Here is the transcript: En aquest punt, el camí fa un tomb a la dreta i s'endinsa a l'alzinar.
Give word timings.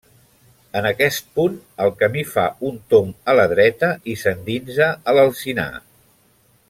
En 0.79 0.85
aquest 0.91 1.27
punt, 1.39 1.59
el 1.85 1.93
camí 1.99 2.23
fa 2.29 2.45
un 2.71 2.79
tomb 2.95 3.13
a 3.33 3.37
la 3.41 3.45
dreta 3.53 3.93
i 4.15 4.17
s'endinsa 4.23 4.89
a 5.13 5.17
l'alzinar. 5.19 5.69